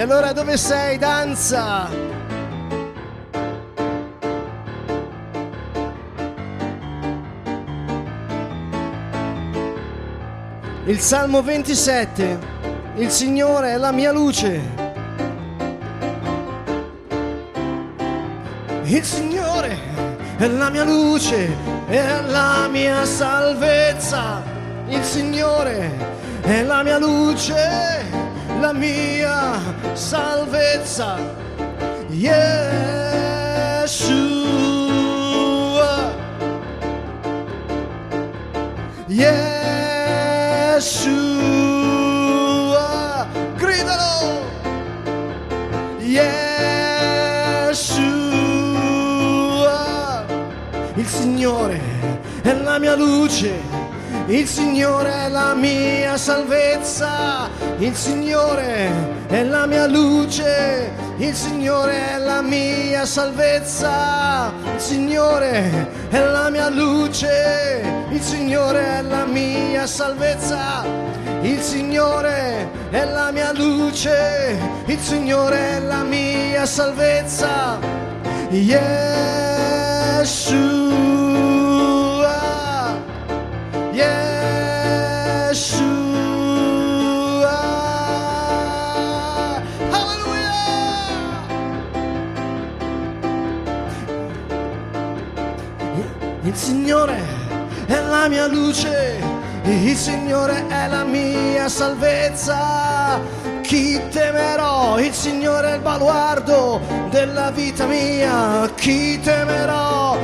E 0.00 0.02
allora 0.02 0.32
dove 0.32 0.56
sei? 0.56 0.96
Danza! 0.96 1.86
Il 10.86 10.98
Salmo 11.00 11.42
27. 11.42 12.38
Il 12.94 13.10
Signore 13.10 13.72
è 13.72 13.76
la 13.76 13.92
mia 13.92 14.10
luce. 14.10 14.62
Il 18.84 19.04
Signore 19.04 19.78
è 20.38 20.46
la 20.46 20.70
mia 20.70 20.84
luce, 20.84 21.54
è 21.88 22.22
la 22.26 22.68
mia 22.70 23.04
salvezza. 23.04 24.42
Il 24.88 25.04
Signore 25.04 25.90
è 26.40 26.62
la 26.62 26.82
mia 26.82 26.96
luce, 26.96 28.19
la 28.60 28.72
mia 28.72 29.58
salvezza. 29.94 31.16
Yeshua. 32.10 32.50
Yeshua. 39.08 39.66
Gridalo. 43.56 44.42
Yeshua. 46.00 46.50
Il 50.96 51.06
Signore 51.06 51.80
è 52.42 52.52
la 52.52 52.78
mia 52.78 52.94
luce. 52.94 53.79
Il 54.26 54.46
Signore 54.46 55.12
è 55.26 55.28
la 55.28 55.54
mia 55.54 56.16
salvezza, 56.16 57.48
il 57.78 57.94
Signore 57.94 58.90
è 59.28 59.42
la 59.42 59.66
mia 59.66 59.86
luce, 59.86 60.92
il 61.16 61.34
Signore 61.34 62.12
è 62.12 62.18
la 62.18 62.40
mia 62.40 63.04
salvezza, 63.06 64.52
il 64.74 64.80
Signore 64.80 65.88
è 66.10 66.18
la 66.18 66.48
mia 66.50 66.68
luce, 66.68 67.82
il 68.10 68.22
Signore 68.22 68.98
è 68.98 69.02
la 69.02 69.24
mia 69.24 69.86
salvezza, 69.86 70.84
il 71.42 71.60
Signore 71.60 72.68
è 72.90 73.04
la 73.04 73.30
mia 73.32 73.52
luce, 73.52 74.58
il 74.86 74.98
Signore 74.98 75.76
è 75.76 75.80
la 75.80 76.02
mia 76.02 76.66
salvezza. 76.66 77.78
Yeshua. 78.50 79.10
Il 96.42 96.56
Signore 96.56 97.22
è 97.86 98.00
la 98.00 98.26
mia 98.26 98.46
luce, 98.48 99.22
il 99.62 99.96
Signore 99.96 100.66
è 100.66 100.88
la 100.88 101.04
mia 101.04 101.68
salvezza. 101.68 103.20
Chi 103.60 104.00
temerò? 104.10 104.98
Il 104.98 105.12
Signore 105.12 105.70
è 105.70 105.74
il 105.76 105.80
baluardo 105.80 106.80
della 107.10 107.52
vita 107.52 107.86
mia. 107.86 108.68
Chi 108.74 109.20
temerò? 109.20 110.18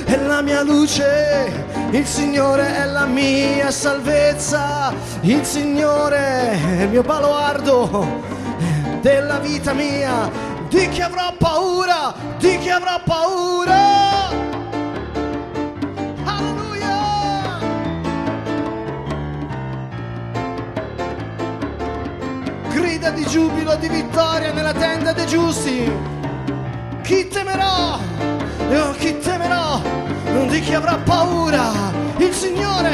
è 0.04 0.16
la 0.18 0.42
mia 0.42 0.62
luce, 0.62 1.65
il 1.90 2.06
Signore 2.06 2.76
è 2.76 2.84
la 2.84 3.06
mia 3.06 3.70
salvezza, 3.70 4.92
il 5.22 5.44
Signore 5.44 6.50
è 6.52 6.82
il 6.82 6.88
mio 6.88 7.02
baluardo 7.02 8.22
della 9.00 9.38
vita 9.38 9.72
mia. 9.72 10.30
Di 10.68 10.88
chi 10.88 11.00
avrò 11.00 11.32
paura? 11.38 12.12
Di 12.38 12.58
chi 12.58 12.70
avrò 12.70 13.00
paura? 13.04 14.28
Alleluia! 16.24 17.58
Grida 22.68 23.10
di 23.10 23.24
giubilo, 23.26 23.76
di 23.76 23.88
vittoria 23.88 24.52
nella 24.52 24.72
tenda 24.72 25.12
dei 25.12 25.26
giusti. 25.26 25.90
Chi 27.02 27.28
temerò? 27.28 27.98
Oh, 28.72 28.90
chi 28.98 29.16
temerò? 29.18 30.05
Non 30.36 30.48
di 30.48 30.60
chi 30.60 30.74
avrà 30.74 30.98
paura? 30.98 31.72
Il 32.18 32.34
Signore. 32.34 32.85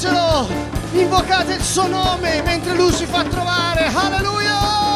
Lodatelo! 0.00 0.46
Invocate 0.92 1.54
il 1.54 1.62
suo 1.62 1.88
nome 1.88 2.40
mentre 2.42 2.74
lui 2.74 2.92
si 2.92 3.04
fa 3.04 3.24
trovare! 3.24 3.90
Alleluia! 3.92 4.87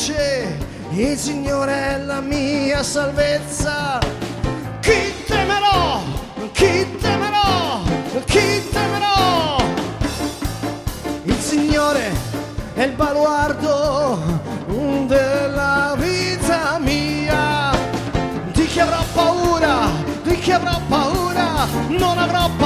Luce, 0.00 0.56
il 0.92 1.18
Signore 1.18 1.72
è 1.72 1.98
la 1.98 2.20
mia 2.20 2.82
salvezza. 2.82 3.98
Chi 4.80 5.24
temerò? 5.26 6.00
Chi 6.52 6.96
temerò? 6.98 7.82
Chi 8.24 8.68
temerò? 8.70 9.58
Il 11.24 11.38
Signore 11.38 12.12
è 12.74 12.82
il 12.84 12.92
baluardo 12.92 14.18
della 15.06 15.94
vita 15.98 16.78
mia. 16.78 17.70
Di 18.52 18.64
chi 18.64 18.80
avrò 18.80 19.04
paura? 19.12 19.90
Di 20.22 20.38
chi 20.38 20.52
avrò 20.52 20.80
paura? 20.88 21.30
non 21.88 22.18
avrò 22.18 22.48
paura, 22.56 22.59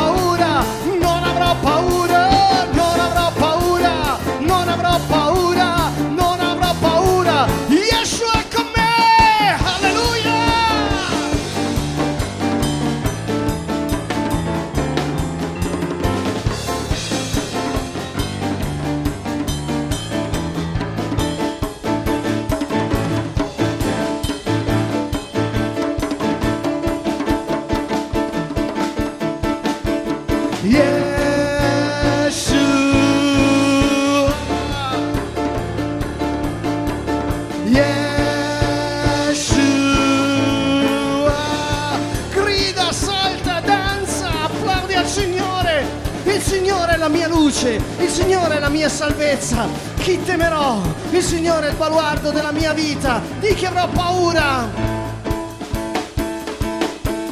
luce, 47.55 47.81
il 48.01 48.09
Signore 48.09 48.57
è 48.57 48.59
la 48.59 48.69
mia 48.69 48.89
salvezza. 48.89 49.69
Chi 49.99 50.21
temerò? 50.23 50.81
Il 51.11 51.23
Signore 51.23 51.69
è 51.69 51.71
il 51.71 51.77
baluardo 51.77 52.33
della 52.33 52.51
mia 52.51 52.73
vita. 52.73 53.23
Di 53.39 53.55
chi 53.55 53.65
avrò 53.65 53.89
paura? 53.89 54.69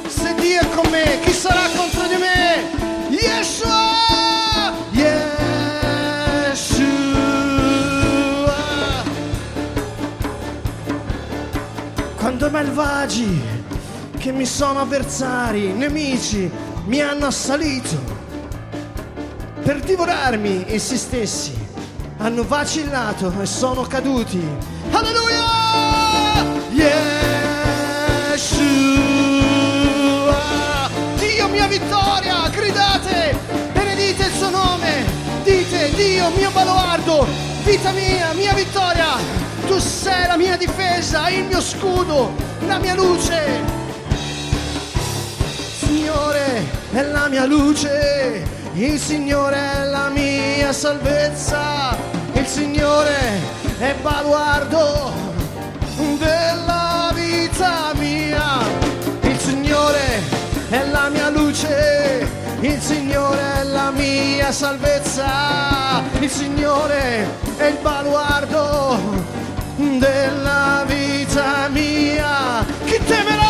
Se 0.07 0.35
Dio 0.37 0.61
è 0.61 0.69
con 0.69 0.89
me, 0.91 1.19
chi 1.25 1.33
sarà 1.33 1.69
contro 1.77 2.07
di 2.07 2.17
me? 2.17 2.71
Yeshua! 3.11 4.73
Yeshua! 4.93 5.41
Quando 12.17 12.47
i 12.47 12.51
malvagi 12.51 13.43
che 14.19 14.31
mi 14.31 14.47
sono 14.47 14.81
avversari, 14.81 15.73
nemici, 15.73 16.49
mi 16.85 17.01
hanno 17.01 17.27
assalito 17.27 18.12
per 19.63 19.79
divorarmi 19.81 20.65
essi 20.67 20.97
stessi, 20.97 21.55
hanno 22.19 22.45
vacillato 22.45 23.33
e 23.41 23.47
sono 23.47 23.83
caduti. 23.83 24.45
Alleluia! 24.91 25.45
Yeshua! 28.33 28.51
Dio 31.17 31.49
mia 31.49 31.67
vittoria, 31.69 32.49
gridate, 32.51 33.39
benedite 33.73 34.25
il 34.27 34.33
suo 34.33 34.51
nome, 34.51 35.05
dite 35.45 35.91
Dio 35.95 36.31
mio 36.31 36.51
baluardo, 36.51 37.27
vita 37.63 37.93
mia, 37.93 38.33
mia 38.33 38.55
vittoria, 38.55 39.17
tu 39.67 39.79
sei 39.79 40.27
la 40.27 40.37
mia 40.37 40.57
difesa, 40.57 41.29
il 41.29 41.45
mio 41.45 41.61
scudo, 41.61 42.35
la 42.67 42.79
mia 42.79 42.95
luce. 42.95 43.81
Signore 45.79 46.67
è 46.93 47.03
la 47.03 47.29
mia 47.29 47.45
luce, 47.45 48.62
il 48.75 48.99
Signore 48.99 49.57
è 49.57 49.85
la 49.85 50.09
mia 50.09 50.73
salvezza, 50.73 51.97
il 52.33 52.47
Signore 52.47 53.41
è 53.79 53.95
baluardo 54.01 55.13
della 56.19 57.11
vita 57.15 57.93
mia, 57.95 58.61
il 59.23 59.39
Signore 59.39 60.23
è 60.71 60.85
la 60.91 61.09
mia 61.11 61.29
luce, 61.29 62.27
il 62.61 62.81
Signore 62.81 63.61
è 63.61 63.65
la 63.65 63.91
mia 63.91 64.51
salvezza, 64.51 66.03
il 66.19 66.31
Signore 66.31 67.27
è 67.57 67.67
il 67.67 67.79
baluardo 67.83 68.99
della 69.77 70.85
vita 70.87 71.69
mia. 71.69 72.65
Chi 72.85 72.99
temerò? 73.05 73.42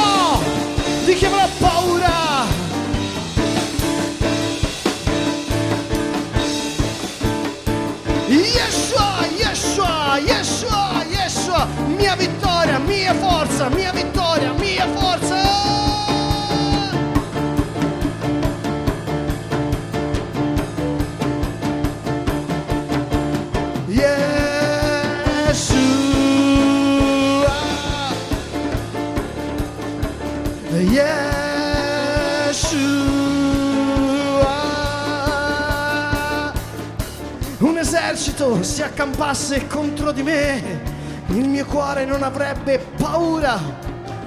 Un 37.63 37.79
esercito 37.79 38.61
si 38.65 38.83
accampasse 38.83 39.69
contro 39.69 40.11
di 40.11 40.25
me, 40.25 40.83
il 41.29 41.49
mio 41.49 41.65
cuore 41.65 42.05
non 42.05 42.25
avrebbe 42.25 42.85
paura. 42.97 43.57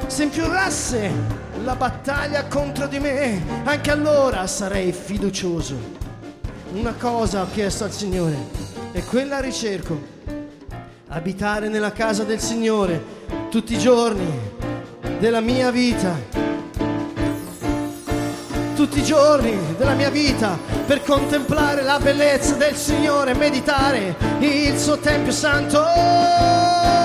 Se 0.08 0.24
infiorasse 0.24 1.12
la 1.62 1.76
battaglia 1.76 2.46
contro 2.46 2.88
di 2.88 2.98
me, 2.98 3.44
anche 3.66 3.92
allora 3.92 4.48
sarei 4.48 4.94
fiducioso. 4.94 5.76
Una 6.76 6.94
cosa 6.94 7.42
ho 7.42 7.48
chiesto 7.52 7.84
al 7.84 7.92
Signore 7.92 8.38
e 8.94 9.04
quella 9.04 9.42
ricerco. 9.42 10.00
Abitare 11.10 11.68
nella 11.68 11.92
casa 11.92 12.24
del 12.24 12.40
Signore 12.40 13.04
tutti 13.50 13.74
i 13.74 13.80
giorni 13.80 14.28
della 15.20 15.42
mia 15.42 15.72
vita 15.72 16.45
tutti 18.75 19.00
i 19.00 19.04
giorni 19.04 19.57
della 19.77 19.94
mia 19.94 20.10
vita 20.10 20.60
per 20.86 21.01
contemplare 21.01 21.81
la 21.81 21.98
bellezza 21.98 22.56
del 22.56 22.75
Signore, 22.75 23.33
meditare 23.33 24.16
il 24.39 24.77
suo 24.77 24.98
Tempio 24.98 25.31
Santo. 25.31 27.05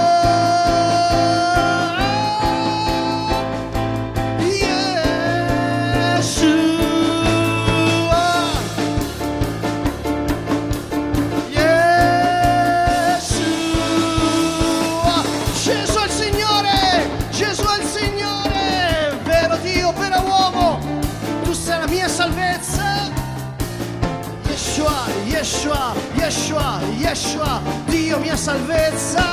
Yeshua, 24.81 25.05
Yeshua, 25.27 25.95
Yeshua, 26.15 26.81
Yeshua, 26.99 27.61
Dio 27.87 28.19
mia 28.19 28.37
salvezza. 28.37 29.25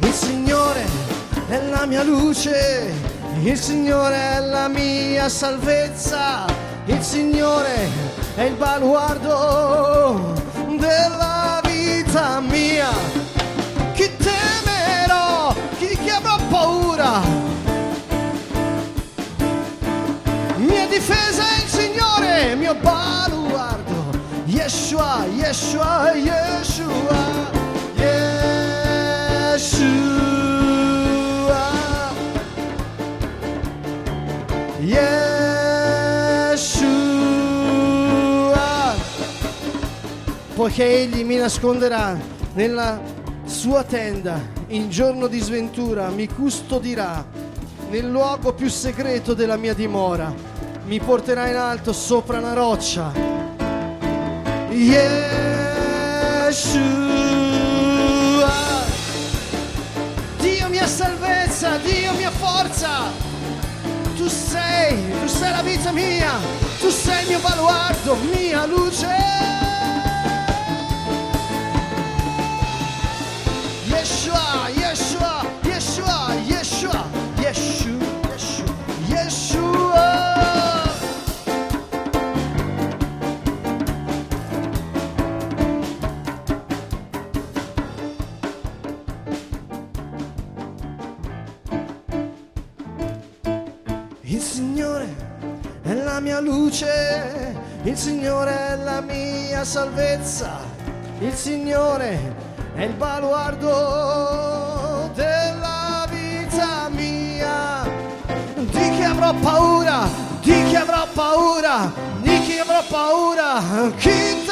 Il 0.00 0.12
Signore 0.12 0.84
è 1.48 1.60
la 1.70 1.86
mia 1.86 2.02
luce, 2.02 2.92
il 3.42 3.56
Signore 3.56 4.16
è 4.16 4.40
la 4.40 4.66
mia 4.68 5.28
salvezza, 5.28 6.44
il 6.86 7.02
Signore 7.02 7.88
è 8.34 8.42
il 8.42 8.54
baluardo 8.54 10.34
della 10.76 11.60
vita 11.64 12.40
mia. 12.40 13.13
Yeshua, 24.74 25.24
Yeshua, 25.38 26.10
Yeshua, 26.16 27.22
Yeshua. 29.54 29.62
Yeshua. 34.80 35.44
Poiché 40.56 41.02
egli 41.02 41.22
mi 41.22 41.36
nasconderà 41.36 42.18
nella 42.54 43.00
sua 43.44 43.84
tenda, 43.84 44.40
in 44.68 44.90
giorno 44.90 45.28
di 45.28 45.38
sventura 45.38 46.08
mi 46.08 46.26
custodirà 46.26 47.24
nel 47.90 48.10
luogo 48.10 48.52
più 48.52 48.68
segreto 48.68 49.34
della 49.34 49.56
mia 49.56 49.74
dimora, 49.74 50.34
mi 50.86 50.98
porterà 50.98 51.46
in 51.46 51.54
alto 51.54 51.92
sopra 51.92 52.38
una 52.38 52.54
roccia. 52.54 53.33
Yeshua. 57.64 58.82
Dio 60.40 60.68
mia 60.68 60.86
salvezza, 60.86 61.78
Dio 61.78 62.12
mia 62.14 62.30
forza, 62.32 63.12
tu 64.16 64.28
sei, 64.28 64.96
tu 65.22 65.28
sei 65.28 65.50
la 65.50 65.62
vita 65.62 65.92
mia, 65.92 66.32
tu 66.80 66.90
sei 66.90 67.22
il 67.22 67.28
mio 67.28 67.38
baluardo, 67.38 68.16
mia 68.16 68.66
luce. 68.66 69.06
Yeshua, 73.86 74.68
Yeshua, 74.74 75.13
il 97.94 98.00
Signore 98.00 98.50
è 98.50 98.76
la 98.82 99.00
mia 99.00 99.64
salvezza, 99.64 100.58
il 101.20 101.32
Signore 101.32 102.34
è 102.74 102.82
il 102.82 102.92
baluardo 102.94 103.68
della 105.14 106.04
vita 106.10 106.88
mia. 106.90 107.88
Di 108.56 108.90
chi 108.96 109.04
avrò 109.04 109.32
paura, 109.34 110.08
di 110.40 110.64
chi 110.64 110.74
avrò 110.74 111.06
paura, 111.14 111.92
di 112.20 112.40
chi 112.40 112.58
avrò 112.58 112.82
paura, 112.88 113.62
chi 113.96 114.43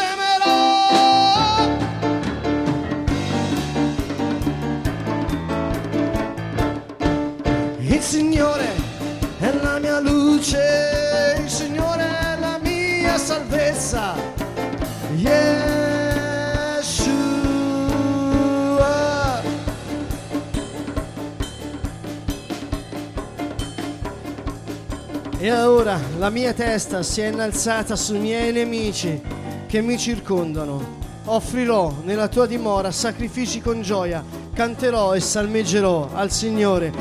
Ora 25.54 26.00
la 26.18 26.30
mia 26.30 26.52
testa 26.54 27.02
si 27.02 27.20
è 27.20 27.26
innalzata 27.26 27.96
sui 27.96 28.18
miei 28.18 28.52
nemici 28.52 29.20
che 29.66 29.80
mi 29.80 29.98
circondano. 29.98 31.00
Offrirò 31.24 31.92
nella 32.04 32.28
tua 32.28 32.46
dimora 32.46 32.90
sacrifici 32.90 33.60
con 33.60 33.82
gioia, 33.82 34.24
canterò 34.54 35.14
e 35.14 35.20
salmeggerò 35.20 36.10
al 36.14 36.30
Signore. 36.30 36.92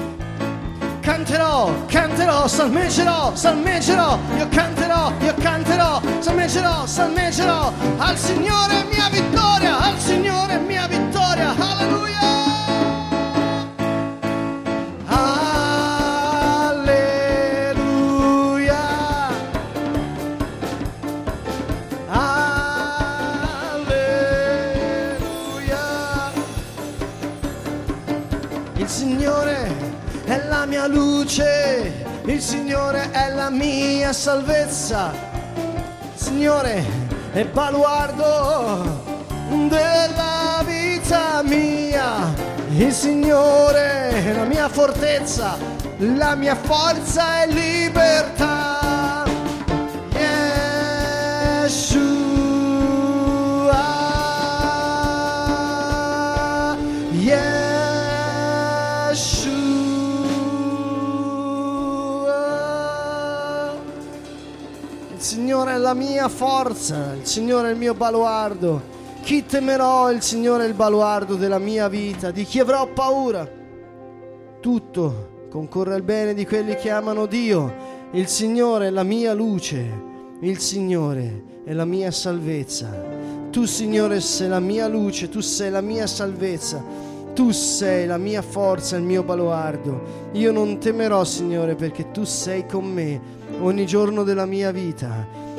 Canterò, 1.00 1.86
canterò, 1.86 2.48
salmeggerò, 2.48 3.36
salmeggerò, 3.36 4.20
io 4.38 4.48
canterò, 4.50 5.12
io 5.20 5.34
canterò, 5.40 6.02
salmeggerò, 6.20 6.86
salmeggerò, 6.86 7.74
al 7.98 8.18
Signore 8.18 8.86
mia 8.90 9.10
vittoria, 9.10 9.80
al 9.80 9.98
Signore 10.00 10.58
mia 10.60 10.88
vittoria, 10.88 11.56
alleluia. 11.58 12.31
Mia 30.82 30.88
luce, 30.88 32.06
il 32.26 32.42
Signore 32.42 33.12
è 33.12 33.32
la 33.34 33.52
mia 33.52 34.12
salvezza, 34.14 35.14
Signore 36.16 36.84
è 37.34 37.46
baluardo 37.46 39.04
della 39.68 40.64
vita 40.66 41.44
mia, 41.44 42.34
il 42.70 42.92
Signore 42.92 44.10
è 44.10 44.34
la 44.34 44.46
mia 44.46 44.70
fortezza, 44.70 45.56
la 45.98 46.34
mia 46.34 46.56
forza 46.56 47.44
e 47.44 47.48
libertà. 47.48 48.81
La 65.82 65.94
mia 65.94 66.30
forza, 66.30 67.14
il 67.20 67.26
Signore 67.26 67.70
è 67.70 67.72
il 67.72 67.78
mio 67.78 67.94
baluardo. 67.94 69.00
Chi 69.24 69.46
temerò? 69.46 70.12
Il 70.12 70.22
Signore 70.22 70.66
è 70.66 70.68
il 70.68 70.74
baluardo 70.74 71.36
della 71.36 71.60
mia 71.60 71.90
vita. 71.90 72.32
Di 72.32 72.44
chi 72.44 72.60
avrò 72.60 72.88
paura? 72.88 73.50
Tutto 74.60 75.48
concorre 75.50 75.96
al 75.96 76.04
bene 76.04 76.34
di 76.34 76.46
quelli 76.46 76.76
che 76.76 76.90
amano 76.90 77.26
Dio. 77.26 77.74
Il 78.12 78.28
Signore 78.28 78.88
è 78.88 78.90
la 78.90 79.04
mia 79.04 79.34
luce. 79.34 80.10
Il 80.40 80.60
Signore 80.60 81.44
è 81.66 81.74
la 81.74 81.86
mia 81.86 82.12
salvezza. 82.12 82.90
Tu, 83.50 83.66
Signore, 83.66 84.22
sei 84.22 84.48
la 84.48 84.60
mia 84.60 84.88
luce, 84.88 85.30
tu 85.30 85.42
sei 85.42 85.70
la 85.70 85.82
mia 85.82 86.08
salvezza. 86.08 86.84
Tu 87.34 87.52
sei 87.52 88.06
la 88.06 88.18
mia 88.18 88.42
forza, 88.42 88.96
il 88.96 89.04
mio 89.04 89.24
baluardo. 89.24 90.30
Io 90.34 90.52
non 90.52 90.80
temerò, 90.80 91.24
Signore, 91.24 91.76
perché 91.76 92.12
tu 92.12 92.24
sei 92.24 92.66
con 92.66 92.86
me 92.86 93.20
ogni 93.60 93.86
giorno 93.86 94.24
della 94.24 94.46
mia 94.46 94.72
vita. 94.72 95.50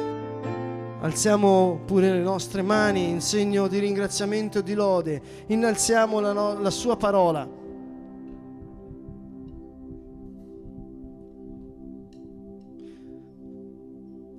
Alziamo 1.02 1.80
pure 1.84 2.12
le 2.12 2.20
nostre 2.20 2.62
mani 2.62 3.08
in 3.08 3.20
segno 3.20 3.66
di 3.66 3.80
ringraziamento 3.80 4.60
e 4.60 4.62
di 4.62 4.74
lode. 4.74 5.20
Innalziamo 5.48 6.20
la, 6.20 6.32
no- 6.32 6.60
la 6.60 6.70
sua 6.70 6.96
parola. 6.96 7.60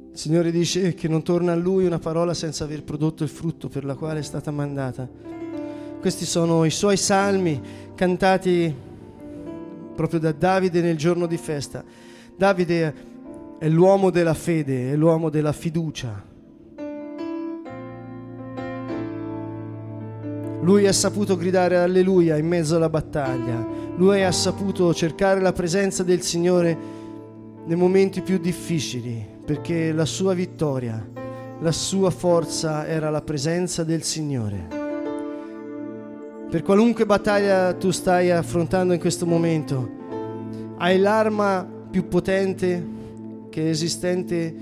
Il 0.09 0.17
Signore 0.17 0.51
dice 0.51 0.93
che 0.93 1.09
non 1.09 1.21
torna 1.21 1.51
a 1.51 1.55
Lui 1.55 1.85
una 1.85 1.99
parola 1.99 2.33
senza 2.33 2.63
aver 2.63 2.85
prodotto 2.85 3.23
il 3.23 3.29
frutto 3.29 3.67
per 3.67 3.83
la 3.83 3.95
quale 3.95 4.19
è 4.19 4.23
stata 4.23 4.49
mandata. 4.49 5.05
Questi 5.99 6.23
sono 6.23 6.63
i 6.63 6.71
suoi 6.71 6.95
salmi 6.95 7.61
cantati 7.93 8.73
proprio 9.93 10.21
da 10.21 10.31
Davide 10.31 10.79
nel 10.79 10.95
giorno 10.95 11.25
di 11.25 11.37
festa. 11.37 11.83
Davide 12.37 12.95
è 13.59 13.67
l'uomo 13.67 14.11
della 14.11 14.33
fede, 14.33 14.93
è 14.93 14.95
l'uomo 14.95 15.29
della 15.29 15.51
fiducia. 15.51 16.31
Lui 20.63 20.87
ha 20.87 20.93
saputo 20.93 21.35
gridare 21.35 21.77
alleluia 21.77 22.37
in 22.37 22.47
mezzo 22.47 22.77
alla 22.77 22.87
battaglia. 22.87 23.67
Lui 23.97 24.23
ha 24.23 24.31
saputo 24.31 24.93
cercare 24.93 25.41
la 25.41 25.51
presenza 25.51 26.03
del 26.03 26.21
Signore 26.21 26.77
nei 27.65 27.75
momenti 27.75 28.21
più 28.21 28.37
difficili, 28.37 29.25
perché 29.43 29.91
la 29.91 30.05
sua 30.05 30.33
vittoria, 30.33 31.05
la 31.59 31.71
sua 31.73 32.09
forza 32.11 32.87
era 32.87 33.09
la 33.09 33.21
presenza 33.21 33.83
del 33.83 34.03
Signore. 34.03 34.67
Per 36.49 36.61
qualunque 36.61 37.05
battaglia 37.05 37.73
tu 37.73 37.91
stai 37.91 38.31
affrontando 38.31 38.93
in 38.93 39.01
questo 39.01 39.25
momento, 39.25 39.89
hai 40.77 40.97
l'arma 40.97 41.67
più 41.91 42.07
potente 42.07 42.87
che 43.49 43.65
è 43.65 43.67
esistente 43.67 44.55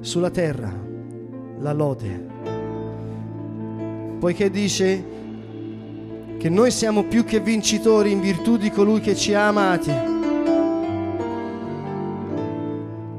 sulla 0.00 0.30
terra, 0.30 0.74
la 1.60 1.72
lode. 1.72 2.33
Poiché 4.24 4.48
dice 4.48 5.04
che 6.38 6.48
noi 6.48 6.70
siamo 6.70 7.04
più 7.04 7.26
che 7.26 7.40
vincitori 7.40 8.10
in 8.10 8.20
virtù 8.20 8.56
di 8.56 8.70
colui 8.70 9.00
che 9.00 9.14
ci 9.14 9.34
ha 9.34 9.48
amati. 9.48 9.90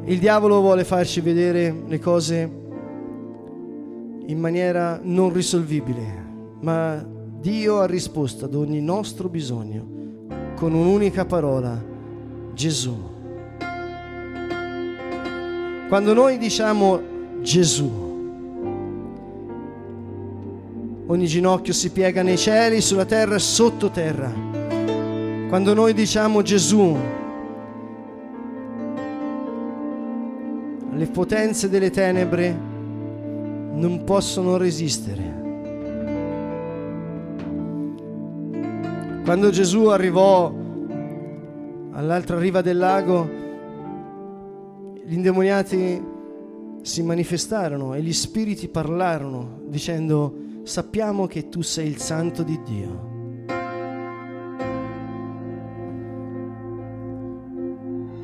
Il 0.06 0.18
diavolo 0.18 0.62
vuole 0.62 0.84
farci 0.84 1.22
vedere 1.22 1.84
le 1.86 2.00
cose 2.00 2.52
in 4.26 4.40
maniera 4.40 5.00
non 5.04 5.32
risolvibile, 5.32 6.26
ma 6.62 7.06
Dio 7.40 7.82
ha 7.82 7.86
risposto 7.86 8.46
ad 8.46 8.56
ogni 8.56 8.82
nostro 8.82 9.30
bisogno 9.30 10.26
con 10.56 10.74
un'unica 10.74 11.24
parola, 11.26 11.80
Gesù. 12.56 12.98
Quando 15.88 16.14
noi 16.16 16.40
diciamo 16.40 17.00
Gesù, 17.42 18.05
ogni 21.08 21.28
ginocchio 21.28 21.74
si 21.74 21.92
piega 21.92 22.24
nei 22.24 22.38
cieli, 22.38 22.82
sulla 22.82 23.06
terra 23.06 23.36
e 23.36 23.40
sottoterra. 23.40 24.32
Quando 25.48 25.74
noi 25.74 25.94
diciamo 25.94 26.42
Gesù, 26.42 26.98
le 30.92 31.06
potenze 31.08 31.70
delle 31.70 31.92
tenebre 31.92 32.58
non 33.74 34.04
possono 34.04 34.58
resistere. 34.58 35.44
Quando 39.24 39.50
Gesù 39.50 39.88
arrivò 39.88 40.54
all'altra 41.92 42.40
riva 42.40 42.62
del 42.62 42.78
lago, 42.78 43.30
gli 45.04 45.14
indemoniati 45.14 46.14
si 46.82 47.04
manifestarono 47.04 47.94
e 47.94 48.02
gli 48.02 48.14
spiriti 48.14 48.68
parlarono 48.68 49.62
dicendo 49.68 50.44
sappiamo 50.66 51.28
che 51.28 51.48
tu 51.48 51.62
sei 51.62 51.88
il 51.88 51.98
santo 51.98 52.42
di 52.42 52.60
Dio. 52.64 53.14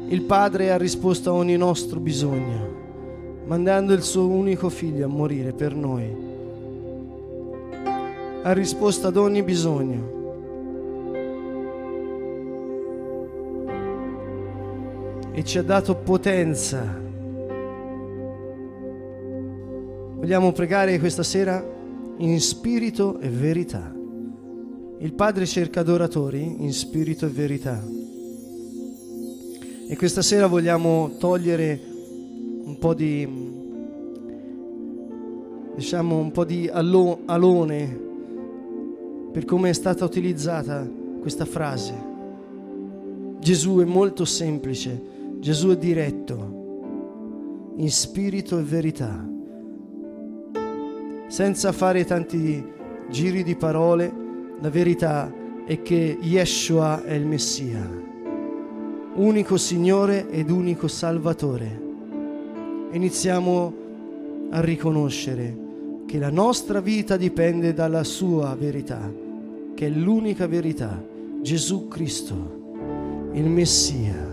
Il 0.08 0.24
Padre 0.24 0.72
ha 0.72 0.78
risposto 0.78 1.30
a 1.30 1.34
ogni 1.34 1.56
nostro 1.56 2.00
bisogno, 2.00 3.44
mandando 3.46 3.94
il 3.94 4.02
suo 4.02 4.28
unico 4.28 4.70
figlio 4.70 5.06
a 5.06 5.08
morire 5.08 5.54
per 5.54 5.76
noi. 5.76 6.30
Ha 8.42 8.52
risposto 8.54 9.08
ad 9.08 9.18
ogni 9.18 9.44
bisogno. 9.44 10.20
E 15.32 15.44
ci 15.44 15.60
ha 15.60 15.64
dato 15.64 15.96
potenza. 15.96 17.00
Vogliamo 20.16 20.52
pregare 20.52 21.00
questa 21.00 21.24
sera 21.24 21.80
in 22.18 22.40
spirito 22.40 23.20
e 23.20 23.30
verità. 23.30 23.94
Il 25.00 25.14
Padre 25.14 25.46
cerca 25.46 25.80
adoratori 25.80 26.64
in 26.64 26.74
spirito 26.74 27.26
e 27.26 27.30
verità. 27.30 27.84
E 29.88 29.98
questa 29.98 30.22
sera 30.22 30.48
vogliamo 30.48 31.16
togliere 31.18 31.80
un 32.64 32.78
po' 32.78 32.94
di, 32.94 33.28
diciamo, 35.76 36.18
un 36.18 36.32
po' 36.32 36.46
di 36.46 36.70
alone 36.70 38.10
per 39.32 39.46
come 39.46 39.70
è 39.70 39.74
stata 39.74 40.06
utilizzata 40.06 40.88
questa 41.20 41.46
frase. 41.46 42.10
Gesù 43.40 43.80
è 43.80 43.86
molto 43.86 44.26
semplice, 44.26 45.02
Gesù 45.40 45.70
è 45.70 45.78
diretto, 45.78 47.74
in 47.78 47.90
spirito 47.90 48.60
e 48.60 48.64
verità, 48.64 49.28
senza 51.32 51.72
fare 51.72 52.04
tanti 52.04 52.62
giri 53.10 53.42
di 53.42 53.56
parole, 53.56 54.12
la 54.60 54.70
verità 54.70 55.34
è 55.64 55.82
che 55.82 56.18
Yeshua 56.20 57.06
è 57.06 57.14
il 57.14 57.26
Messia 57.26 58.10
unico 59.14 59.58
Signore 59.58 60.30
ed 60.30 60.50
unico 60.50 60.88
Salvatore. 60.88 61.90
Iniziamo 62.92 63.74
a 64.50 64.62
riconoscere 64.62 65.58
che 66.06 66.18
la 66.18 66.30
nostra 66.30 66.80
vita 66.80 67.18
dipende 67.18 67.74
dalla 67.74 68.04
sua 68.04 68.56
verità, 68.56 69.12
che 69.74 69.86
è 69.86 69.90
l'unica 69.90 70.48
verità, 70.48 71.02
Gesù 71.42 71.88
Cristo, 71.88 73.30
il 73.34 73.50
Messia. 73.50 74.30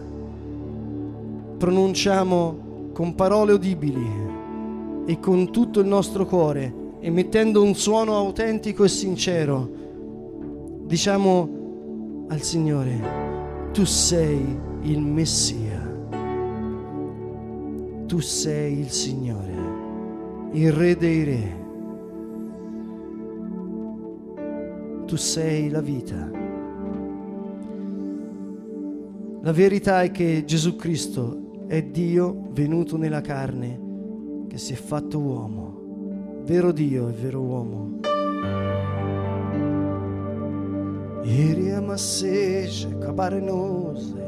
Pronunciamo 1.57 2.90
con 2.93 3.14
parole 3.14 3.52
udibili 3.52 4.26
e 5.07 5.19
con 5.19 5.50
tutto 5.50 5.81
il 5.81 5.87
nostro 5.87 6.25
cuore, 6.26 6.77
emettendo 7.00 7.62
un 7.62 7.75
suono 7.75 8.17
autentico 8.17 8.85
e 8.85 8.88
sincero, 8.88 9.71
diciamo 10.85 12.26
al 12.28 12.43
Signore, 12.43 13.71
tu 13.73 13.85
sei 13.85 14.59
il 14.83 15.00
Messia. 15.00 15.87
Tu 18.07 18.21
sei 18.21 18.78
il 18.78 18.90
Signore, 18.90 19.52
il 20.52 20.73
Re 20.73 20.97
dei 20.97 21.25
Re. 21.25 21.57
Tu 25.05 25.17
sei 25.17 25.69
la 25.69 25.83
vita. 25.83 26.31
La 29.43 29.52
verità 29.52 30.02
è 30.02 30.11
che 30.11 30.45
Gesù 30.47 30.75
Cristo 30.76 31.65
è 31.67 31.82
Dio 31.82 32.49
venuto 32.52 32.97
nella 32.97 33.21
carne, 33.21 34.47
che 34.49 34.58
si 34.58 34.73
è 34.73 34.76
fatto 34.76 35.19
uomo, 35.19 35.68
vero 36.49 36.73
Dio 36.73 37.11
e 37.11 37.13
vero 37.13 37.43
uomo. 37.43 38.00
Ieri 41.23 41.71
amassece, 41.73 42.97
cabarenose, 42.99 44.26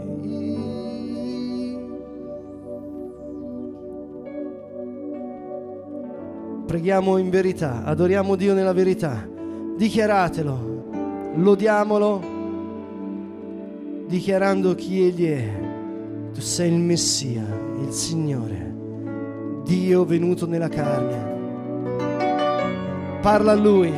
Preghiamo 6.67 7.17
in 7.17 7.31
verità, 7.31 7.85
adoriamo 7.85 8.37
Dio 8.37 8.53
nella 8.55 8.75
verità. 8.75 9.27
Dichiaratelo, 9.77 10.85
lodiamolo, 11.37 12.23
dichiarando 14.07 14.75
chi 14.75 15.03
Egli 15.03 15.27
è. 15.27 15.49
Tu 16.33 16.41
sei 16.41 16.71
il 16.71 16.79
Messia, 16.79 17.45
il 17.81 17.91
Signore, 17.91 18.75
Dio 19.65 20.05
venuto 20.05 20.47
nella 20.47 20.69
carne. 20.69 21.40
Parla 23.21 23.53
a 23.53 23.55
Lui. 23.55 23.93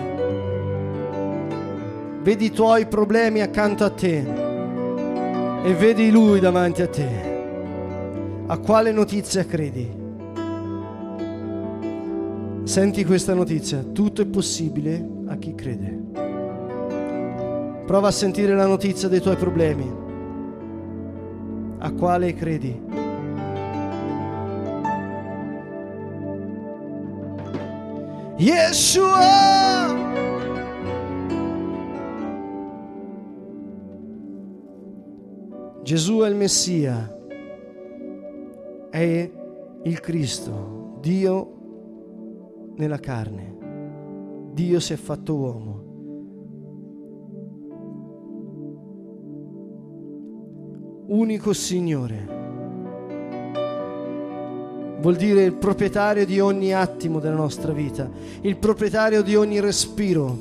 Vedi 2.22 2.46
i 2.46 2.50
tuoi 2.50 2.86
problemi 2.86 3.40
accanto 3.40 3.84
a 3.84 3.90
te 3.90 4.24
e 5.62 5.74
vedi 5.74 6.10
Lui 6.10 6.40
davanti 6.40 6.82
a 6.82 6.88
te. 6.88 7.30
A 8.46 8.58
quale 8.58 8.90
notizia 8.90 9.44
credi? 9.44 10.00
Senti 12.64 13.04
questa 13.04 13.34
notizia, 13.34 13.84
tutto 13.92 14.22
è 14.22 14.26
possibile 14.26 15.08
a 15.26 15.36
chi 15.36 15.54
crede. 15.54 16.00
Prova 17.86 18.08
a 18.08 18.12
sentire 18.12 18.56
la 18.56 18.66
notizia 18.66 19.06
dei 19.08 19.20
tuoi 19.20 19.36
problemi. 19.36 19.88
A 21.78 21.92
quale 21.92 22.34
credi? 22.34 23.01
Yeshua! 28.36 30.00
Gesù 35.82 36.20
è 36.20 36.28
il 36.28 36.36
Messia, 36.36 37.18
è 38.90 39.30
il 39.82 40.00
Cristo, 40.00 40.98
Dio 41.00 42.72
nella 42.76 42.98
carne. 42.98 43.56
Dio 44.52 44.80
si 44.80 44.92
è 44.92 44.96
fatto 44.96 45.34
uomo. 45.34 45.80
Unico 51.08 51.52
Signore. 51.52 52.41
Vuol 55.02 55.16
dire 55.16 55.42
il 55.42 55.54
proprietario 55.54 56.24
di 56.24 56.38
ogni 56.38 56.72
attimo 56.72 57.18
della 57.18 57.34
nostra 57.34 57.72
vita, 57.72 58.08
il 58.42 58.54
proprietario 58.54 59.22
di 59.22 59.34
ogni 59.34 59.58
respiro, 59.58 60.38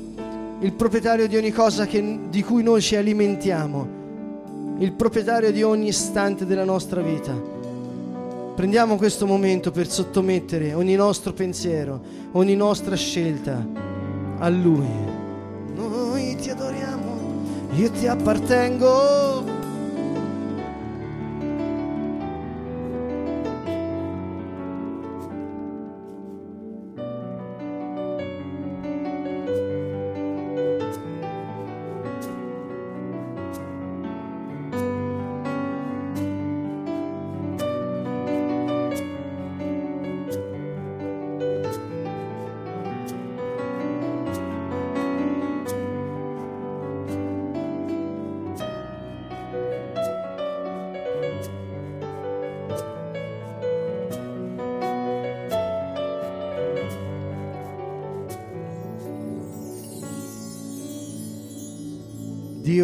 il 0.60 0.72
proprietario 0.74 1.26
di 1.26 1.36
ogni 1.36 1.50
cosa 1.50 1.84
che, 1.84 2.20
di 2.30 2.44
cui 2.44 2.62
noi 2.62 2.80
ci 2.80 2.94
alimentiamo, 2.94 3.88
il 4.78 4.92
proprietario 4.92 5.50
di 5.50 5.64
ogni 5.64 5.88
istante 5.88 6.46
della 6.46 6.62
nostra 6.62 7.00
vita. 7.00 7.32
Prendiamo 8.54 8.94
questo 8.94 9.26
momento 9.26 9.72
per 9.72 9.88
sottomettere 9.88 10.74
ogni 10.74 10.94
nostro 10.94 11.32
pensiero, 11.32 12.00
ogni 12.30 12.54
nostra 12.54 12.94
scelta 12.94 13.66
a 14.38 14.48
Lui. 14.48 14.86
Noi 15.74 16.36
ti 16.36 16.50
adoriamo, 16.50 17.18
io 17.72 17.90
ti 17.90 18.06
appartengo. 18.06 19.51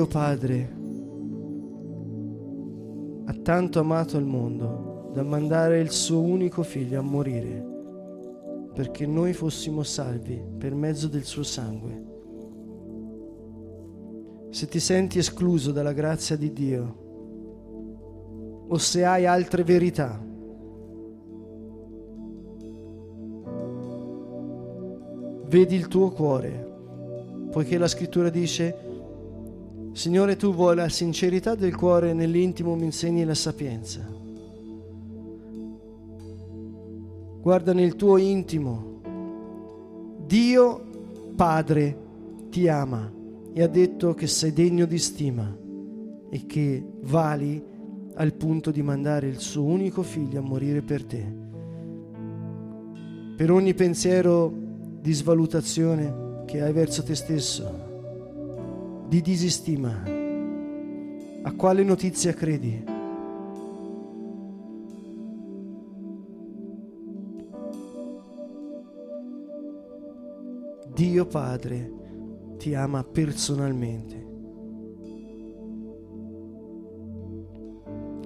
Padre 0.08 0.76
ha 3.26 3.32
tanto 3.42 3.78
amato 3.78 4.16
il 4.16 4.24
mondo 4.24 5.10
da 5.12 5.22
mandare 5.22 5.80
il 5.80 5.90
suo 5.90 6.20
unico 6.20 6.62
figlio 6.62 6.98
a 6.98 7.02
morire 7.02 7.66
perché 8.74 9.06
noi 9.06 9.34
fossimo 9.34 9.82
salvi 9.82 10.42
per 10.56 10.74
mezzo 10.74 11.08
del 11.08 11.24
suo 11.24 11.42
sangue. 11.42 12.06
Se 14.48 14.66
ti 14.66 14.80
senti 14.80 15.18
escluso 15.18 15.72
dalla 15.72 15.92
grazia 15.92 16.36
di 16.36 16.52
Dio 16.54 16.96
o 18.66 18.78
se 18.78 19.04
hai 19.04 19.26
altre 19.26 19.62
verità, 19.62 20.18
vedi 25.48 25.74
il 25.74 25.88
tuo 25.88 26.10
cuore, 26.10 26.66
poiché 27.50 27.76
la 27.76 27.88
scrittura 27.88 28.30
dice 28.30 28.87
Signore 29.98 30.36
tu 30.36 30.54
vuoi 30.54 30.76
la 30.76 30.88
sincerità 30.88 31.56
del 31.56 31.74
cuore 31.74 32.12
nell'intimo 32.12 32.76
mi 32.76 32.84
insegni 32.84 33.24
la 33.24 33.34
sapienza. 33.34 34.06
Guarda 37.40 37.72
nel 37.72 37.96
tuo 37.96 38.16
intimo. 38.16 39.00
Dio 40.24 40.84
Padre 41.34 41.96
ti 42.48 42.68
ama 42.68 43.12
e 43.52 43.60
ha 43.60 43.66
detto 43.66 44.14
che 44.14 44.28
sei 44.28 44.52
degno 44.52 44.86
di 44.86 44.98
stima 44.98 45.52
e 46.30 46.46
che 46.46 46.80
vali 47.00 47.60
al 48.14 48.34
punto 48.34 48.70
di 48.70 48.82
mandare 48.82 49.26
il 49.26 49.40
suo 49.40 49.64
unico 49.64 50.04
figlio 50.04 50.38
a 50.38 50.42
morire 50.42 50.80
per 50.80 51.04
te. 51.04 51.26
Per 53.36 53.50
ogni 53.50 53.74
pensiero 53.74 54.54
di 55.00 55.12
svalutazione 55.12 56.44
che 56.46 56.62
hai 56.62 56.72
verso 56.72 57.02
te 57.02 57.16
stesso, 57.16 57.87
di 59.08 59.22
disistima, 59.22 60.02
a 61.42 61.52
quale 61.54 61.82
notizia 61.82 62.34
credi? 62.34 62.84
Dio 70.92 71.24
Padre 71.24 71.92
ti 72.58 72.74
ama 72.74 73.02
personalmente. 73.02 74.26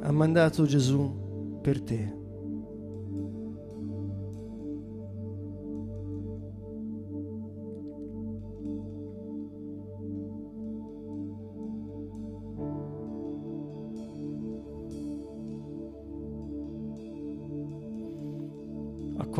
Ha 0.01 0.11
mandato 0.11 0.65
Gesù 0.65 1.61
per 1.63 1.81
te. 1.81 2.22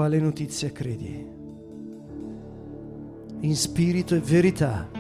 Quale 0.03 0.19
notizia 0.19 0.73
credi? 0.73 1.25
In 3.39 3.55
spirito 3.55 4.17
e 4.17 4.19
verità. 4.19 4.91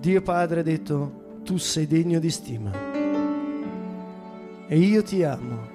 Dio 0.00 0.22
Padre 0.22 0.58
ha 0.58 0.62
detto, 0.64 1.38
tu 1.44 1.56
sei 1.56 1.86
degno 1.86 2.18
di 2.18 2.30
stima 2.30 2.72
e 4.66 4.76
io 4.76 5.04
ti 5.04 5.22
amo. 5.22 5.68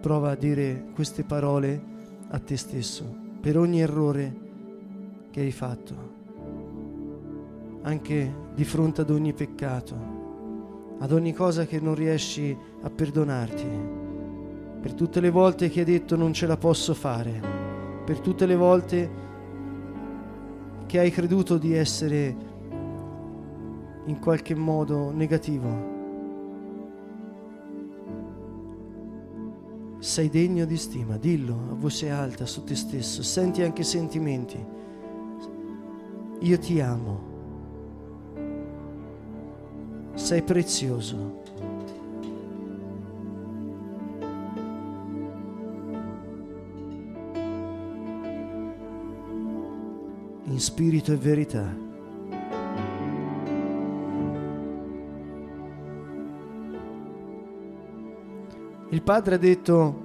Prova 0.00 0.30
a 0.30 0.34
dire 0.34 0.86
queste 0.94 1.24
parole 1.24 1.82
a 2.28 2.38
te 2.38 2.56
stesso 2.56 3.04
per 3.42 3.58
ogni 3.58 3.82
errore 3.82 4.43
che 5.34 5.40
hai 5.40 5.50
fatto, 5.50 5.94
anche 7.82 8.34
di 8.54 8.62
fronte 8.62 9.00
ad 9.00 9.10
ogni 9.10 9.32
peccato, 9.32 9.96
ad 11.00 11.10
ogni 11.10 11.32
cosa 11.32 11.66
che 11.66 11.80
non 11.80 11.96
riesci 11.96 12.56
a 12.82 12.88
perdonarti, 12.88 13.66
per 14.80 14.94
tutte 14.94 15.18
le 15.18 15.30
volte 15.30 15.70
che 15.70 15.80
hai 15.80 15.86
detto 15.86 16.14
non 16.14 16.32
ce 16.32 16.46
la 16.46 16.56
posso 16.56 16.94
fare, 16.94 17.40
per 18.04 18.20
tutte 18.20 18.46
le 18.46 18.54
volte 18.54 19.10
che 20.86 21.00
hai 21.00 21.10
creduto 21.10 21.58
di 21.58 21.74
essere 21.74 22.36
in 24.04 24.20
qualche 24.20 24.54
modo 24.54 25.10
negativo. 25.10 25.92
Sei 29.98 30.28
degno 30.28 30.64
di 30.64 30.76
stima, 30.76 31.16
dillo 31.16 31.70
a 31.72 31.74
voce 31.74 32.08
alta 32.08 32.46
su 32.46 32.62
te 32.62 32.76
stesso, 32.76 33.24
senti 33.24 33.62
anche 33.62 33.82
sentimenti 33.82 34.82
io 36.44 36.58
ti 36.58 36.78
amo. 36.78 37.32
Sei 40.14 40.42
prezioso. 40.42 41.42
In 50.44 50.60
spirito 50.60 51.12
e 51.12 51.16
verità. 51.16 51.82
Il 58.90 59.02
Padre 59.02 59.34
ha 59.34 59.38
detto, 59.38 60.02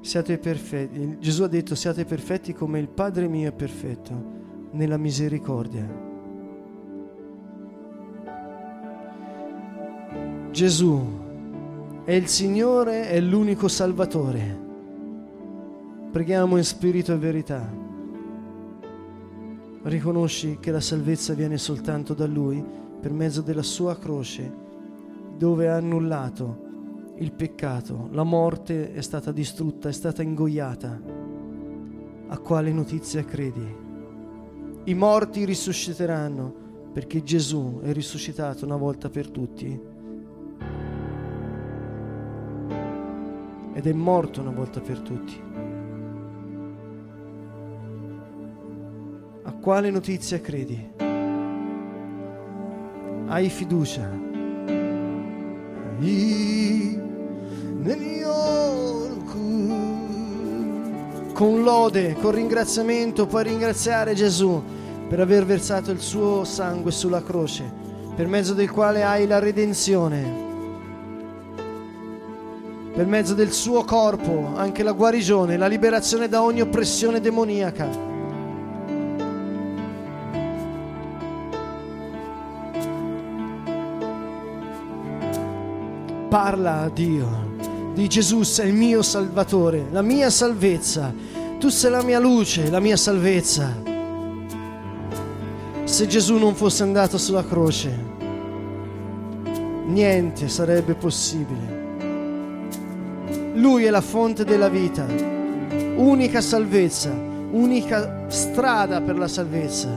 siate 0.00 0.38
perfetti. 0.38 1.18
Gesù 1.20 1.42
ha 1.42 1.48
detto, 1.48 1.74
siate 1.74 2.04
perfetti 2.06 2.54
come 2.54 2.80
il 2.80 2.88
Padre 2.88 3.28
mio 3.28 3.48
è 3.48 3.52
perfetto 3.52 4.37
nella 4.72 4.96
misericordia. 4.96 6.06
Gesù 10.50 11.00
è 12.04 12.12
il 12.12 12.26
Signore, 12.26 13.08
è 13.08 13.20
l'unico 13.20 13.68
Salvatore. 13.68 14.66
Preghiamo 16.10 16.56
in 16.56 16.64
spirito 16.64 17.12
e 17.12 17.18
verità. 17.18 17.70
Riconosci 19.82 20.58
che 20.58 20.70
la 20.70 20.80
salvezza 20.80 21.34
viene 21.34 21.58
soltanto 21.58 22.14
da 22.14 22.26
Lui 22.26 22.64
per 23.00 23.12
mezzo 23.12 23.42
della 23.42 23.62
sua 23.62 23.96
croce, 23.96 24.52
dove 25.36 25.68
ha 25.68 25.76
annullato 25.76 26.66
il 27.18 27.32
peccato, 27.32 28.08
la 28.12 28.22
morte 28.22 28.92
è 28.92 29.00
stata 29.00 29.32
distrutta, 29.32 29.88
è 29.88 29.92
stata 29.92 30.22
ingoiata. 30.22 31.00
A 32.28 32.38
quale 32.38 32.72
notizia 32.72 33.24
credi? 33.24 33.86
I 34.88 34.94
morti 34.94 35.44
risusciteranno 35.44 36.90
perché 36.94 37.22
Gesù 37.22 37.80
è 37.82 37.92
risuscitato 37.92 38.64
una 38.64 38.76
volta 38.76 39.10
per 39.10 39.28
tutti 39.28 39.78
ed 43.74 43.86
è 43.86 43.92
morto 43.92 44.40
una 44.40 44.50
volta 44.50 44.80
per 44.80 45.00
tutti. 45.00 45.40
A 49.42 49.52
quale 49.52 49.90
notizia 49.90 50.40
credi? 50.40 50.90
Hai 53.26 53.50
fiducia? 53.50 54.08
Con 61.34 61.62
lode, 61.62 62.14
con 62.14 62.30
ringraziamento 62.32 63.26
puoi 63.26 63.44
ringraziare 63.44 64.14
Gesù 64.14 64.76
per 65.08 65.20
aver 65.20 65.46
versato 65.46 65.90
il 65.90 66.00
suo 66.00 66.44
sangue 66.44 66.90
sulla 66.90 67.22
croce, 67.22 67.64
per 68.14 68.26
mezzo 68.26 68.52
del 68.52 68.70
quale 68.70 69.02
hai 69.02 69.26
la 69.26 69.38
redenzione, 69.38 70.46
per 72.92 73.06
mezzo 73.06 73.32
del 73.32 73.52
suo 73.52 73.84
corpo 73.84 74.52
anche 74.54 74.82
la 74.82 74.92
guarigione, 74.92 75.56
la 75.56 75.66
liberazione 75.66 76.28
da 76.28 76.42
ogni 76.42 76.60
oppressione 76.60 77.20
demoniaca. 77.20 78.06
Parla 86.28 86.82
a 86.82 86.90
Dio, 86.90 87.56
di 87.94 88.06
Gesù 88.08 88.42
sei 88.42 88.68
il 88.68 88.74
mio 88.74 89.00
Salvatore, 89.00 89.86
la 89.90 90.02
mia 90.02 90.28
salvezza, 90.28 91.14
tu 91.58 91.70
sei 91.70 91.90
la 91.90 92.02
mia 92.02 92.18
luce, 92.18 92.68
la 92.68 92.80
mia 92.80 92.98
salvezza 92.98 93.87
se 95.88 96.06
Gesù 96.06 96.36
non 96.36 96.54
fosse 96.54 96.82
andato 96.82 97.16
sulla 97.16 97.42
croce, 97.42 97.90
niente 99.86 100.46
sarebbe 100.48 100.92
possibile. 100.92 101.76
Lui 103.54 103.84
è 103.84 103.90
la 103.90 104.02
fonte 104.02 104.44
della 104.44 104.68
vita, 104.68 105.06
unica 105.96 106.42
salvezza, 106.42 107.10
unica 107.52 108.26
strada 108.28 109.00
per 109.00 109.16
la 109.16 109.28
salvezza. 109.28 109.88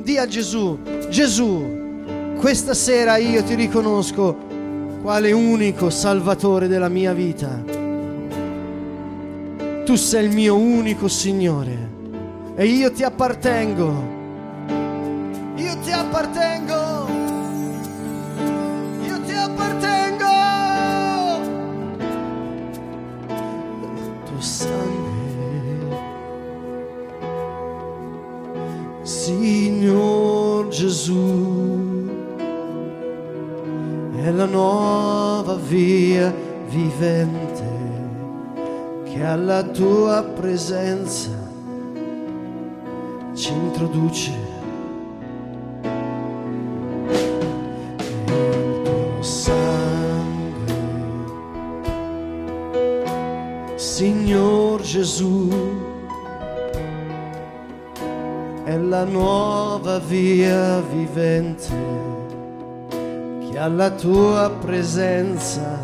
Dì 0.00 0.16
a 0.16 0.26
Gesù, 0.28 0.78
Gesù, 1.08 2.36
questa 2.38 2.72
sera 2.72 3.16
io 3.16 3.42
ti 3.42 3.54
riconosco 3.56 4.36
quale 5.02 5.32
unico 5.32 5.90
Salvatore 5.90 6.68
della 6.68 6.88
mia 6.88 7.12
vita. 7.12 7.64
Tu 9.84 9.96
sei 9.96 10.26
il 10.26 10.30
mio 10.32 10.56
unico 10.56 11.08
Signore 11.08 11.98
e 12.60 12.66
io 12.66 12.92
ti 12.92 13.02
appartengo. 13.02 13.88
Io 15.56 15.78
ti 15.78 15.92
appartengo. 15.92 17.08
Io 19.00 19.20
ti 19.22 19.32
appartengo. 19.32 20.26
Il 23.96 24.12
tuo 24.26 24.40
sangue 24.42 25.08
Signor 29.04 30.68
Gesù, 30.68 32.10
è 34.16 34.30
la 34.30 34.44
nuova 34.44 35.54
via 35.54 36.30
vivente 36.68 37.78
che 39.04 39.24
alla 39.24 39.62
tua 39.62 40.22
presenza 40.22 41.39
ci 43.40 43.54
introduce. 43.54 44.32
Signor 53.76 54.82
Gesù, 54.82 55.48
è 58.64 58.76
la 58.76 59.04
nuova 59.04 59.98
via 60.00 60.80
vivente 60.80 61.72
che 63.50 63.58
alla 63.58 63.90
tua 63.90 64.50
presenza 64.60 65.78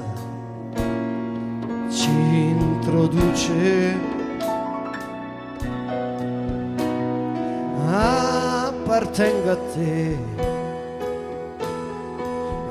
ci 1.88 2.10
introduce. 2.10 4.15
Appartengo 8.96 9.50
a 9.50 9.56
te, 9.74 10.16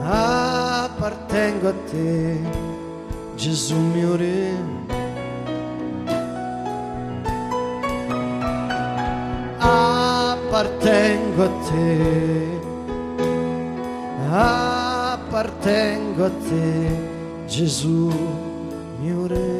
appartengo 0.01 1.67
a 1.69 1.73
te, 1.85 2.39
Gesù 3.35 3.75
mio 3.75 4.15
Re. 4.15 4.55
appartengo 9.59 11.43
a 11.43 11.49
te, 11.69 12.59
appartengo 14.31 16.25
a 16.25 16.31
te, 16.49 17.45
Gesù 17.45 18.09
mio 18.99 19.27
Re. 19.27 19.54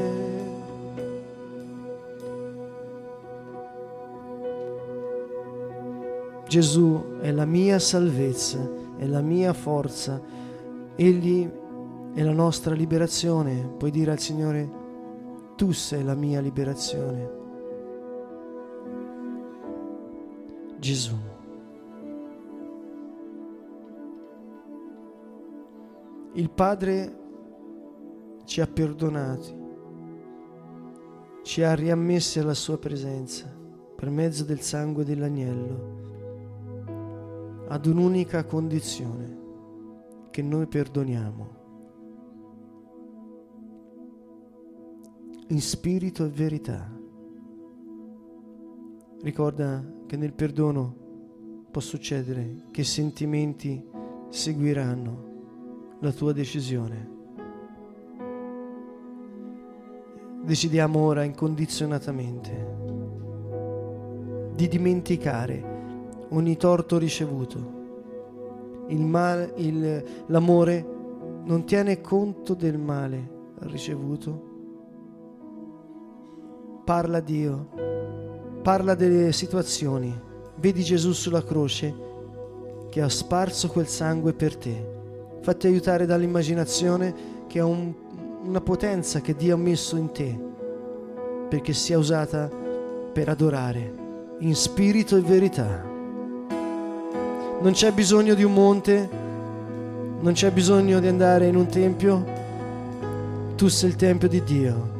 Gesù 6.56 7.18
è 7.20 7.34
la 7.34 7.44
mia 7.44 7.80
salvezza, 7.80 8.66
è 8.96 9.06
la 9.08 9.20
mia 9.20 9.52
forza, 9.52 10.22
Egli 10.96 11.52
è 12.14 12.24
la 12.24 12.32
nostra 12.32 12.74
liberazione. 12.74 13.74
Puoi 13.78 13.92
dire 13.92 14.12
al 14.12 14.20
Signore, 14.20 14.70
tu 15.58 15.74
sei 15.74 16.02
la 16.02 16.16
mia 16.16 16.40
liberazione. 16.40 17.30
Gesù. 20.80 21.18
Il 26.36 26.50
Padre 26.52 27.18
ci 28.46 28.62
ha 28.62 28.68
perdonati, 28.68 29.54
ci 31.42 31.64
ha 31.64 31.76
riammessi 31.76 32.40
alla 32.40 32.54
sua 32.54 32.78
presenza 32.78 33.54
per 33.94 34.10
mezzo 34.10 34.46
del 34.46 34.62
sangue 34.62 35.04
dell'agnello, 35.04 36.04
ad 37.68 37.86
un'unica 37.86 38.46
condizione, 38.46 39.44
che 40.32 40.42
noi 40.42 40.68
perdoniamo, 40.68 41.64
in 45.48 45.62
spirito 45.62 46.26
e 46.26 46.30
verità. 46.30 46.92
Ricorda 49.22 49.84
che 50.06 50.18
nel 50.18 50.34
perdono 50.34 51.04
può 51.72 51.82
succedere 51.82 52.66
che 52.72 52.84
sentimenti 52.84 53.84
seguiranno 54.30 55.98
la 56.00 56.12
tua 56.12 56.34
decisione. 56.34 57.14
Decidiamo 60.44 61.00
ora 61.00 61.24
incondizionatamente 61.24 62.74
di 64.56 64.68
dimenticare 64.68 65.75
ogni 66.30 66.58
torto 66.58 66.98
ricevuto. 66.98 67.84
Il 68.88 69.02
male, 69.02 69.54
il, 69.58 70.04
l'amore 70.28 70.86
non 71.44 71.66
tiene 71.66 72.02
conto 72.02 72.54
del 72.54 72.78
male 72.78 73.30
ricevuto. 73.60 74.54
Parla 76.84 77.20
Dio 77.20 77.94
parla 78.66 78.96
delle 78.96 79.32
situazioni. 79.32 80.12
Vedi 80.56 80.82
Gesù 80.82 81.12
sulla 81.12 81.44
croce 81.44 81.94
che 82.90 83.00
ha 83.00 83.10
sparso 83.10 83.68
quel 83.68 83.88
sangue 83.88 84.34
per 84.34 84.58
te. 84.58 84.94
Fatti 85.42 85.68
aiutare 85.68 86.08
dall'immaginazione 86.08 87.14
che 87.46 87.60
ha 87.60 87.66
un, 87.68 87.94
una 88.44 88.62
potenza 88.62 89.22
che 89.22 89.36
Dio 89.36 89.54
ha 89.54 89.60
messo 89.60 89.98
in 89.98 90.12
te 90.12 90.36
perché 91.48 91.74
sia 91.74 92.00
usata 92.00 92.50
per 93.14 93.30
adorare 93.30 93.94
in 94.40 94.56
spirito 94.56 95.16
e 95.16 95.22
verità. 95.22 95.95
Non 97.62 97.72
c'è 97.72 97.92
bisogno 97.92 98.34
di 98.34 98.44
un 98.44 98.54
monte, 98.54 99.10
non 100.20 100.34
c'è 100.34 100.52
bisogno 100.52 101.00
di 101.00 101.08
andare 101.08 101.48
in 101.48 101.56
un 101.56 101.68
tempio, 101.68 102.26
tu 103.56 103.68
sei 103.68 103.90
il 103.90 103.96
tempio 103.96 104.28
di 104.28 104.44
Dio 104.44 104.94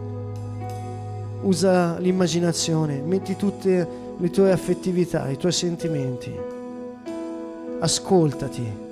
usa 1.46 1.98
l'immaginazione, 2.00 3.02
metti 3.02 3.36
tutte 3.36 3.88
le 4.18 4.30
tue 4.30 4.52
affettività, 4.52 5.30
i 5.30 5.38
tuoi 5.38 5.52
sentimenti. 5.52 6.34
Ascoltati. 7.80 8.84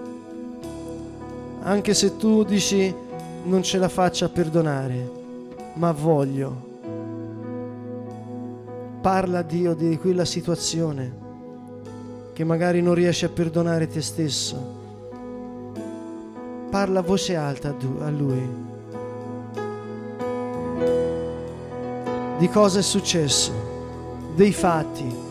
Anche 1.63 1.93
se 1.93 2.17
tu 2.17 2.43
dici 2.43 2.93
non 3.45 3.63
ce 3.63 3.77
la 3.77 3.89
faccio 3.89 4.25
a 4.25 4.29
perdonare, 4.29 5.11
ma 5.73 5.91
voglio. 5.91 6.71
Parla 9.01 9.39
a 9.39 9.43
Dio 9.43 9.73
di 9.73 9.97
quella 9.97 10.25
situazione 10.25 11.22
che 12.33 12.43
magari 12.43 12.81
non 12.81 12.95
riesci 12.95 13.25
a 13.25 13.29
perdonare 13.29 13.87
te 13.87 14.01
stesso. 14.01 14.81
Parla 16.69 16.99
a 16.99 17.03
voce 17.03 17.35
alta 17.35 17.69
a 17.99 18.09
Lui 18.09 18.71
di 22.43 22.49
cosa 22.49 22.79
è 22.79 22.81
successo, 22.81 23.53
dei 24.35 24.51
fatti. 24.51 25.21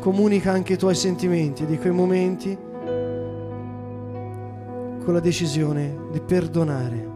Comunica 0.00 0.50
anche 0.50 0.72
i 0.72 0.76
tuoi 0.76 0.96
sentimenti 0.96 1.66
di 1.66 1.78
quei 1.78 1.92
momenti 1.92 2.58
con 5.04 5.14
la 5.14 5.20
decisione 5.20 5.96
di 6.10 6.20
perdonare. 6.20 7.09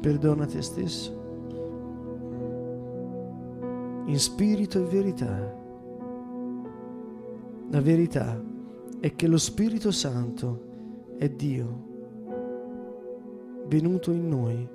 Perdona 0.00 0.46
te 0.46 0.60
stesso, 0.62 1.10
in 4.06 4.18
spirito 4.18 4.80
e 4.80 4.84
verità. 4.84 5.60
La 7.70 7.80
verità 7.80 8.42
è 9.00 9.14
che 9.14 9.26
lo 9.26 9.38
Spirito 9.38 9.90
Santo 9.90 10.70
è 11.16 11.28
Dio, 11.30 11.90
venuto 13.66 14.10
in 14.10 14.28
noi, 14.28 14.68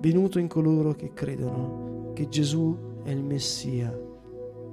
venuto 0.00 0.38
in 0.38 0.48
coloro 0.48 0.92
che 0.92 1.12
credono 1.12 2.10
che 2.14 2.28
Gesù 2.28 2.76
è 3.02 3.10
il 3.10 3.22
Messia, 3.22 3.96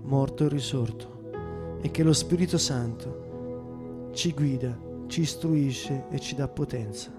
morto 0.04 0.45
e 0.45 0.50
risorto, 0.50 1.78
e 1.82 1.91
che 1.91 2.04
lo 2.04 2.13
Spirito 2.13 2.58
Santo 2.58 4.10
ci 4.13 4.34
guida, 4.34 4.88
ci 5.10 5.22
istruisce 5.22 6.06
e 6.10 6.19
ci 6.19 6.36
dà 6.36 6.48
potenza. 6.48 7.12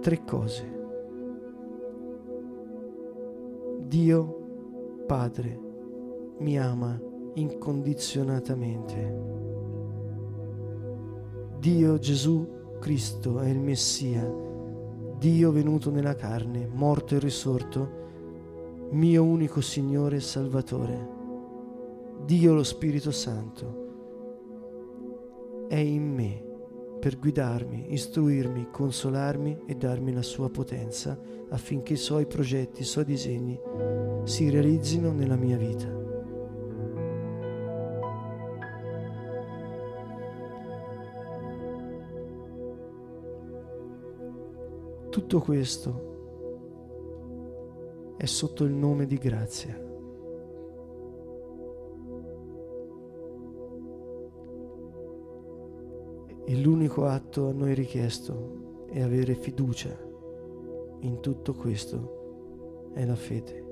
Tre 0.00 0.24
cose. 0.24 0.74
Dio 3.80 4.44
Padre 5.04 5.60
mi 6.38 6.56
ama 6.58 6.98
incondizionatamente. 7.34 9.24
Dio 11.58 11.98
Gesù 11.98 12.78
Cristo 12.78 13.40
è 13.40 13.48
il 13.48 13.58
Messia, 13.58 14.24
Dio 15.18 15.50
venuto 15.50 15.90
nella 15.90 16.14
carne, 16.14 16.68
morto 16.72 17.16
e 17.16 17.18
risorto, 17.18 18.04
mio 18.90 19.24
unico 19.24 19.60
Signore 19.60 20.16
e 20.16 20.20
Salvatore. 20.20 21.14
Dio 22.24 22.54
lo 22.54 22.62
Spirito 22.62 23.10
Santo 23.10 23.85
è 25.68 25.76
in 25.76 26.12
me 26.12 26.44
per 26.98 27.18
guidarmi, 27.18 27.92
istruirmi, 27.92 28.68
consolarmi 28.70 29.62
e 29.66 29.74
darmi 29.74 30.12
la 30.12 30.22
sua 30.22 30.50
potenza 30.50 31.18
affinché 31.50 31.92
i 31.92 31.96
suoi 31.96 32.26
progetti, 32.26 32.80
i 32.80 32.84
suoi 32.84 33.04
disegni 33.04 33.58
si 34.24 34.50
realizzino 34.50 35.12
nella 35.12 35.36
mia 35.36 35.56
vita. 35.56 35.94
Tutto 45.10 45.40
questo 45.40 46.14
è 48.16 48.26
sotto 48.26 48.64
il 48.64 48.72
nome 48.72 49.06
di 49.06 49.16
grazia. 49.16 49.95
E 56.48 56.56
l'unico 56.56 57.06
atto 57.06 57.48
a 57.48 57.52
noi 57.52 57.74
richiesto 57.74 58.86
è 58.88 59.02
avere 59.02 59.34
fiducia. 59.34 59.98
In 61.00 61.18
tutto 61.20 61.52
questo 61.54 62.90
è 62.94 63.04
la 63.04 63.16
fede. 63.16 63.65